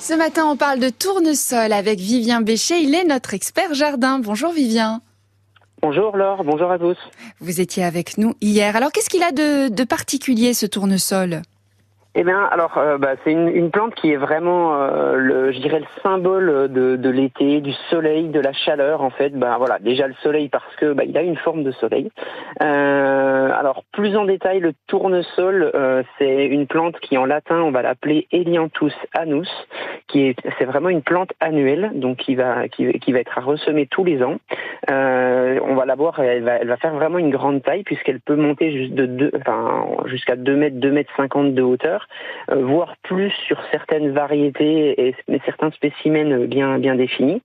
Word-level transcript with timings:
Ce 0.00 0.14
matin, 0.14 0.46
on 0.46 0.56
parle 0.56 0.78
de 0.80 0.88
tournesol 0.88 1.70
avec 1.70 1.98
Vivien 1.98 2.40
Béchet. 2.40 2.82
Il 2.82 2.94
est 2.94 3.04
notre 3.04 3.34
expert 3.34 3.74
jardin. 3.74 4.20
Bonjour 4.20 4.50
Vivien. 4.50 5.02
Bonjour 5.82 6.16
Laure, 6.16 6.44
bonjour 6.44 6.70
à 6.70 6.78
tous. 6.78 6.96
Vous 7.40 7.60
étiez 7.60 7.84
avec 7.84 8.16
nous 8.16 8.34
hier. 8.40 8.74
Alors 8.74 8.90
qu'est-ce 8.90 9.10
qu'il 9.10 9.22
a 9.22 9.32
de, 9.32 9.68
de 9.68 9.84
particulier 9.84 10.54
ce 10.54 10.64
tournesol? 10.64 11.42
Eh 12.14 12.24
bien, 12.24 12.44
alors, 12.44 12.76
euh, 12.76 12.98
bah, 12.98 13.14
c'est 13.24 13.32
une, 13.32 13.48
une, 13.48 13.70
plante 13.70 13.94
qui 13.94 14.12
est 14.12 14.16
vraiment, 14.16 14.74
euh, 14.74 15.16
le, 15.16 15.50
je 15.50 15.60
dirais, 15.60 15.80
le 15.80 16.02
symbole 16.02 16.70
de, 16.70 16.96
de 16.96 17.10
l'été, 17.10 17.62
du 17.62 17.72
soleil, 17.88 18.28
de 18.28 18.38
la 18.38 18.52
chaleur. 18.52 19.00
En 19.00 19.08
fait, 19.08 19.30
bah 19.30 19.56
voilà, 19.56 19.78
déjà 19.78 20.06
le 20.06 20.14
soleil 20.22 20.50
parce 20.50 20.76
que 20.76 20.92
bah, 20.92 21.04
il 21.04 21.16
a 21.16 21.22
une 21.22 21.38
forme 21.38 21.62
de 21.62 21.70
soleil. 21.72 22.10
Euh, 22.62 23.50
alors, 23.58 23.84
plus 23.92 24.14
en 24.14 24.26
détail, 24.26 24.60
le 24.60 24.74
tournesol, 24.88 25.70
euh, 25.74 26.02
c'est 26.18 26.44
une 26.44 26.66
plante 26.66 27.00
qui, 27.00 27.16
en 27.16 27.24
latin, 27.24 27.62
on 27.62 27.70
va 27.70 27.80
l'appeler 27.80 28.28
Elianthus 28.30 28.92
anus, 29.14 29.48
qui 30.08 30.26
est, 30.26 30.36
c'est 30.58 30.66
vraiment 30.66 30.90
une 30.90 31.02
plante 31.02 31.32
annuelle, 31.40 31.92
donc 31.94 32.18
qui 32.18 32.34
va, 32.34 32.68
qui, 32.68 32.92
qui 32.98 33.12
va 33.12 33.20
être 33.20 33.38
à 33.38 33.40
ressemer 33.40 33.86
tous 33.86 34.04
les 34.04 34.22
ans. 34.22 34.36
La 35.84 35.94
voir, 35.94 36.18
elle 36.20 36.42
va, 36.42 36.76
faire 36.76 36.94
vraiment 36.94 37.18
une 37.18 37.30
grande 37.30 37.62
taille 37.62 37.82
puisqu'elle 37.82 38.20
peut 38.20 38.36
monter 38.36 38.90
jusqu'à 40.06 40.36
2 40.36 40.56
mètres, 40.56 40.76
2 40.76 40.90
mètres 40.90 41.12
50 41.16 41.54
de 41.54 41.62
hauteur. 41.62 42.08
Euh, 42.50 42.56
voire 42.64 42.94
plus 43.02 43.30
sur 43.46 43.58
certaines 43.70 44.10
variétés 44.10 45.08
et 45.08 45.14
certains 45.44 45.70
spécimens 45.70 46.46
bien 46.46 46.94
définis. 46.96 47.42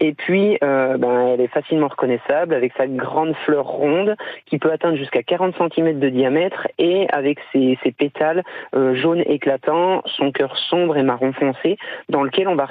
Et 0.00 0.12
puis, 0.12 0.58
euh, 0.62 0.96
ben, 0.98 1.28
elle 1.28 1.40
est 1.40 1.48
facilement 1.48 1.88
reconnaissable 1.88 2.54
avec 2.54 2.72
sa 2.76 2.86
grande 2.86 3.34
fleur 3.44 3.66
ronde 3.66 4.16
qui 4.46 4.58
peut 4.58 4.70
atteindre 4.70 4.96
jusqu'à 4.96 5.22
40 5.22 5.54
cm 5.56 5.98
de 5.98 6.08
diamètre 6.08 6.68
et 6.78 7.06
avec 7.12 7.38
ses, 7.52 7.78
ses 7.82 7.92
pétales 7.92 8.42
euh, 8.74 8.94
jaunes 8.94 9.22
éclatants, 9.26 10.02
son 10.06 10.32
cœur 10.32 10.56
sombre 10.56 10.96
et 10.96 11.02
marron 11.02 11.32
foncé 11.32 11.78
dans 12.08 12.22
lequel 12.22 12.48
on 12.48 12.54
va 12.54 12.66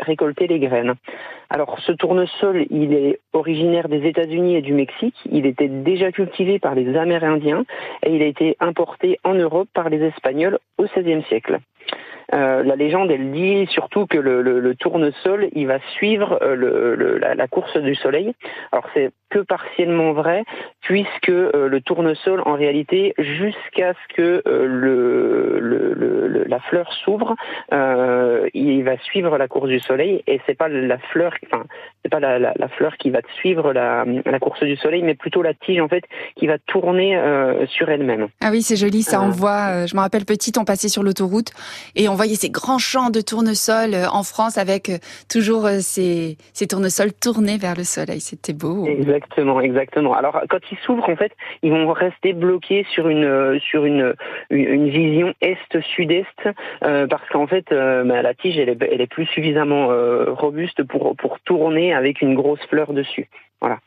récolter 0.00 0.46
les 0.46 0.58
graines. 0.58 0.94
Alors, 1.50 1.78
ce 1.80 1.92
tournesol, 1.92 2.66
il 2.70 2.94
est 2.94 3.20
originaire 3.32 3.88
des 3.88 4.06
États-Unis 4.06 4.43
et 4.52 4.62
du 4.62 4.74
Mexique. 4.74 5.16
Il 5.30 5.46
était 5.46 5.68
déjà 5.68 6.12
cultivé 6.12 6.58
par 6.58 6.74
les 6.74 6.96
Amérindiens 6.96 7.64
et 8.04 8.14
il 8.14 8.22
a 8.22 8.26
été 8.26 8.56
importé 8.60 9.18
en 9.24 9.34
Europe 9.34 9.68
par 9.74 9.88
les 9.88 10.02
Espagnols 10.02 10.58
au 10.78 10.84
XVIe 10.84 11.22
siècle. 11.24 11.60
Euh, 12.32 12.62
la 12.62 12.76
légende, 12.76 13.10
elle 13.10 13.32
dit 13.32 13.66
surtout 13.70 14.06
que 14.06 14.16
le, 14.18 14.42
le, 14.42 14.60
le 14.60 14.74
tournesol, 14.74 15.48
il 15.52 15.66
va 15.66 15.78
suivre 15.96 16.38
euh, 16.42 16.54
le, 16.54 17.18
la, 17.18 17.34
la, 17.34 17.48
course 17.48 17.76
du 17.76 17.94
soleil. 17.94 18.32
Alors 18.72 18.86
c'est 18.94 19.10
que 19.30 19.40
partiellement 19.40 20.12
vrai, 20.12 20.44
puisque 20.80 21.28
euh, 21.28 21.68
le 21.68 21.80
tournesol, 21.80 22.42
en 22.46 22.54
réalité, 22.54 23.14
jusqu'à 23.18 23.92
ce 23.92 24.14
que 24.14 24.42
euh, 24.46 26.44
la 26.46 26.60
fleur 26.60 26.90
s'ouvre, 27.04 27.34
il 28.54 28.82
va 28.84 28.98
suivre 28.98 29.36
la 29.36 29.48
course 29.48 29.68
du 29.68 29.80
soleil, 29.80 30.22
et 30.26 30.40
c'est 30.46 30.56
pas 30.56 30.68
la 30.68 30.98
fleur, 30.98 31.34
enfin 31.46 31.64
c'est 32.02 32.10
pas 32.10 32.20
la, 32.20 32.38
la, 32.38 32.52
la, 32.56 32.68
fleur 32.68 32.96
qui 32.96 33.10
va 33.10 33.20
suivre 33.38 33.72
la, 33.72 34.04
la, 34.24 34.38
course 34.38 34.62
du 34.62 34.76
soleil, 34.76 35.02
mais 35.02 35.14
plutôt 35.14 35.42
la 35.42 35.54
tige 35.54 35.80
en 35.80 35.88
fait 35.88 36.04
qui 36.36 36.46
va 36.46 36.58
tourner 36.58 37.18
sur 37.68 37.88
elle-même. 37.88 38.28
Ah 38.40 38.50
oui, 38.50 38.62
c'est 38.62 38.76
joli, 38.76 39.02
ça 39.02 39.20
envoie. 39.20 39.86
je 39.86 39.96
me 39.96 40.00
rappelle 40.00 40.24
petite, 40.24 40.58
on 40.58 40.64
passait 40.64 40.88
sur 40.88 41.02
l'autoroute 41.02 41.52
et 41.96 42.08
on 42.08 42.13
voyait 42.14 42.34
ces 42.34 42.50
grands 42.50 42.78
champs 42.78 43.10
de 43.10 43.20
tournesol 43.20 43.94
en 44.12 44.22
France 44.22 44.58
avec 44.58 44.90
toujours 45.28 45.68
ces, 45.80 46.36
ces 46.52 46.66
tournesols 46.66 47.12
tournés 47.12 47.58
vers 47.58 47.76
le 47.76 47.84
soleil. 47.84 48.20
C'était 48.20 48.52
beau. 48.52 48.86
Exactement, 48.86 49.60
exactement. 49.60 50.14
Alors 50.14 50.40
quand 50.48 50.58
ils 50.70 50.78
s'ouvrent, 50.78 51.08
en 51.08 51.16
fait, 51.16 51.32
ils 51.62 51.70
vont 51.70 51.92
rester 51.92 52.32
bloqués 52.32 52.86
sur 52.90 53.08
une 53.08 53.58
vision 54.50 55.34
est-sud-est 55.40 56.48
euh, 56.84 57.06
parce 57.06 57.28
qu'en 57.30 57.46
fait, 57.46 57.70
euh, 57.72 58.04
bah, 58.04 58.22
la 58.22 58.34
tige 58.34 58.58
elle 58.58 58.70
est, 58.80 59.06
plus 59.06 59.26
suffisamment 59.26 59.90
euh, 59.90 60.32
robuste 60.32 60.82
pour 60.84 61.16
pour 61.16 61.40
tourner 61.40 61.94
avec 61.94 62.20
une 62.20 62.34
grosse 62.34 62.64
fleur 62.68 62.92
dessus. 62.92 63.28
Voilà. 63.60 63.78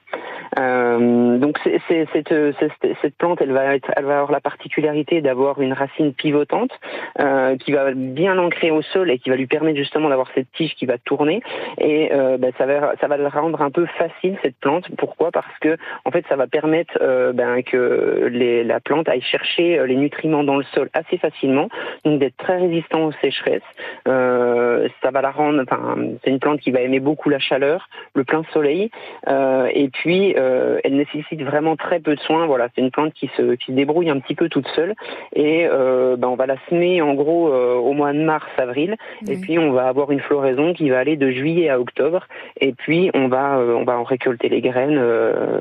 Euh, 0.60 1.38
donc 1.38 1.60
cette, 1.88 3.16
plante, 3.18 3.42
elle 3.42 3.52
va, 3.52 3.76
être, 3.76 3.92
elle 3.96 4.06
va 4.06 4.16
avoir 4.16 4.32
la 4.32 4.40
particularité 4.40 5.22
d'avoir 5.22 5.62
une 5.62 5.74
racine 5.74 6.14
pivotante 6.14 6.72
euh, 7.20 7.58
qui 7.58 7.72
va 7.72 7.92
bien 7.94 8.36
l'ancrer 8.36 8.72
au 8.72 8.82
sol 8.82 9.12
et 9.12 9.20
qui 9.20 9.30
va 9.30 9.36
lui 9.36 9.48
permettre 9.48 9.78
justement 9.78 10.10
d'avoir 10.10 10.28
cette 10.34 10.52
tige 10.54 10.76
qui 10.76 10.86
va 10.86 10.98
tourner. 10.98 11.42
Et 11.78 12.12
euh, 12.14 12.38
ben, 12.38 12.52
ça 12.58 12.66
va, 12.66 12.94
ça 13.00 13.08
va 13.08 13.18
le 13.18 13.28
rendre 13.28 13.62
un 13.62 13.72
peu 13.72 13.86
facile 13.98 14.38
cette 14.42 14.58
plante. 14.58 14.88
Pourquoi? 14.98 15.32
Parce 15.32 15.58
que 15.60 15.78
en 16.06 16.12
fait, 16.12 16.26
ça 16.30 16.36
va 16.36 16.48
permettre 16.48 16.98
euh, 17.02 17.34
ben, 17.34 17.62
que 17.64 18.30
les, 18.32 18.64
la 18.64 18.80
plante 18.80 19.10
aille 19.10 19.22
chercher 19.22 19.86
les 19.86 19.96
nutriments 19.96 20.44
dans 20.44 20.58
le 20.58 20.64
sol 20.74 20.90
assez 20.94 21.18
facilement, 21.18 21.70
donc 22.06 22.20
d'être 22.20 22.38
très 22.38 22.58
résistant 22.58 23.06
aux 23.06 23.14
sécheresses. 23.22 23.62
Euh, 24.08 24.88
ça 25.04 25.12
va 25.12 25.22
la 25.22 25.32
rendre. 25.32 25.62
Enfin, 25.64 25.96
c'est 26.24 26.30
une 26.30 26.40
plante 26.40 26.60
qui 26.60 26.72
va 26.72 26.82
aimer 26.82 27.00
beaucoup 27.00 27.30
la 27.30 27.40
chaleur, 27.40 27.90
le 28.16 28.24
plein 28.24 28.44
soleil, 28.54 28.90
et 29.28 29.90
puis 29.90 30.36
euh, 30.38 30.80
elle 30.84 30.96
nécessite 30.96 31.42
vraiment 31.42 31.76
très 31.76 32.00
peu 32.00 32.16
de 32.16 32.20
soins. 32.22 32.46
Voilà, 32.46 32.68
c'est 32.74 32.82
une 32.82 32.92
plante 32.92 33.14
qui 33.14 33.30
se, 33.36 33.56
qui 33.56 33.68
se 33.68 33.72
débrouille 33.72 34.10
un 34.10 34.20
petit 34.20 34.36
peu 34.36 34.50
toute 34.50 34.68
seule. 34.76 34.96
Et 35.34 35.68
euh, 35.70 36.16
ben, 36.18 36.28
on 36.28 36.36
va 36.36 36.46
la 36.46 36.58
semer 36.70 37.02
en 37.02 37.14
gros 37.14 37.50
euh, 37.50 37.76
au 37.76 37.94
mois 37.94 38.14
de 38.14 38.24
mars, 38.24 38.48
avril. 38.58 38.96
Et 39.28 39.38
puis 39.38 39.60
on 39.60 39.72
va 39.72 39.88
avoir 39.88 40.12
une 40.12 40.20
floraison 40.20 40.74
qui 40.74 40.90
va 40.90 41.00
aller 41.00 41.18
de 41.18 41.30
juillet 41.32 41.70
à 41.70 41.80
octobre. 41.80 42.28
Et 42.60 42.74
puis 42.74 43.10
on 43.14 43.28
va, 43.28 43.58
on 43.60 43.84
va 43.84 43.98
en 43.98 44.04
récolter 44.04 44.50
les 44.50 44.62
graines. 44.62 45.02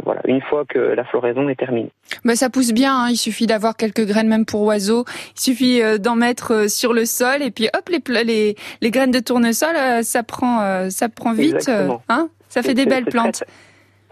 voilà, 0.04 0.20
une 0.26 0.42
fois 0.42 0.64
que 0.64 0.78
la 0.78 1.04
floraison 1.04 1.48
est 1.48 1.56
terminée. 1.56 1.90
Ben, 2.24 2.34
ça 2.34 2.50
pousse 2.50 2.72
bien. 2.72 2.94
Hein. 2.94 3.08
Il 3.10 3.16
suffit 3.16 3.46
d'avoir 3.46 3.76
quelques 3.76 4.06
graines 4.06 4.28
même 4.28 4.46
pour 4.46 4.62
oiseaux. 4.62 5.04
Il 5.36 5.40
suffit 5.40 5.80
d'en 5.98 6.16
mettre 6.16 6.70
sur 6.70 6.92
le 6.92 7.04
sol 7.04 7.42
et 7.42 7.50
puis 7.50 7.68
hop 7.76 7.88
les 7.88 8.24
les, 8.24 8.54
les 8.80 8.90
graines 8.90 9.10
de 9.10 9.20
tournesol, 9.20 9.74
ça 10.02 10.22
prend 10.22 10.88
ça 10.90 11.08
prend 11.08 11.32
vite. 11.32 11.70
Hein 12.08 12.28
ça 12.48 12.62
fait 12.62 12.74
des 12.74 12.86
belles 12.86 13.04
plantes. 13.04 13.44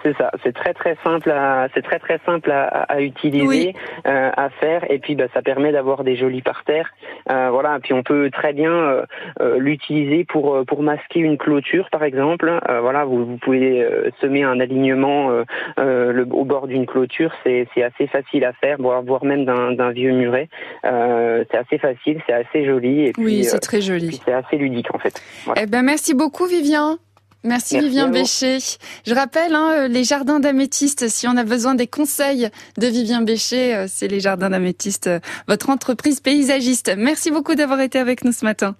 C'est 0.04 0.16
ça, 0.18 0.30
c'est 0.42 0.52
très 0.52 0.74
très 0.74 0.98
simple 1.02 1.30
à 1.30 1.68
c'est 1.72 1.80
très 1.80 1.98
très 1.98 2.20
simple 2.26 2.50
à, 2.50 2.66
à 2.66 3.00
utiliser, 3.00 3.74
euh, 4.06 4.30
à 4.36 4.50
faire, 4.50 4.84
et 4.90 4.98
puis 4.98 5.14
bah, 5.14 5.28
ça 5.32 5.40
permet 5.40 5.72
d'avoir 5.72 6.04
des 6.04 6.14
jolis 6.14 6.42
parterres. 6.42 6.92
Euh, 7.30 7.48
voilà, 7.50 7.78
puis 7.82 7.94
on 7.94 8.02
peut 8.02 8.28
très 8.30 8.52
bien 8.52 8.70
euh, 8.70 9.06
euh 9.40 9.58
l'utiliser 9.58 10.24
pour 10.24 10.56
euh, 10.56 10.64
pour 10.64 10.82
masquer 10.82 11.20
une 11.20 11.38
clôture 11.38 11.88
par 11.90 12.02
exemple. 12.02 12.52
Euh, 12.68 12.80
voilà, 12.82 13.06
vous, 13.06 13.24
vous 13.24 13.38
pouvez 13.38 13.88
semer 14.20 14.42
un 14.42 14.60
alignement 14.60 15.30
le, 15.78 16.26
au 16.30 16.44
bord 16.44 16.66
d'une 16.66 16.84
clôture, 16.84 17.32
c'est 17.42 17.66
c'est 17.74 17.82
assez 17.82 18.06
facile 18.06 18.44
à 18.44 18.52
faire, 18.52 18.76
voire 18.78 19.02
voire 19.02 19.24
même 19.24 19.46
d'un 19.46 19.90
vieux 19.90 20.12
muret. 20.12 20.50
c'est 20.82 21.56
assez 21.56 21.78
facile, 21.78 22.20
c'est 22.26 22.34
assez 22.34 22.66
joli, 22.66 23.06
et 23.06 23.12
puis 23.12 23.24
oui, 23.24 23.44
c'est 23.44 23.58
très 23.58 23.80
joli. 23.80 24.20
C'est 24.22 24.34
assez 24.34 24.58
ludique 24.58 24.94
en 24.94 24.98
fait. 24.98 25.18
Voilà. 25.46 25.62
Eh 25.62 25.66
ben 25.66 25.82
merci 25.82 26.12
beaucoup 26.12 26.44
Vivien. 26.44 26.98
Merci, 27.44 27.78
Vivien 27.78 28.08
Bécher. 28.08 28.58
Je 29.06 29.14
rappelle 29.14 29.54
hein, 29.54 29.72
euh, 29.74 29.88
les 29.88 30.02
jardins 30.02 30.40
d'améthyste. 30.40 31.08
Si 31.08 31.28
on 31.28 31.36
a 31.36 31.44
besoin 31.44 31.74
des 31.74 31.86
conseils 31.86 32.48
de 32.78 32.86
Vivien 32.86 33.20
Bécher, 33.20 33.74
euh, 33.74 33.84
c'est 33.86 34.08
les 34.08 34.18
jardins 34.18 34.48
d'améthyste, 34.48 35.08
euh, 35.08 35.20
votre 35.46 35.68
entreprise 35.68 36.20
paysagiste. 36.20 36.94
Merci 36.96 37.30
beaucoup 37.30 37.54
d'avoir 37.54 37.80
été 37.80 37.98
avec 37.98 38.24
nous 38.24 38.32
ce 38.32 38.46
matin. 38.46 38.76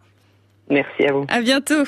Merci 0.71 1.05
à 1.07 1.13
vous. 1.13 1.27
À 1.29 1.43
bientôt. 1.43 1.85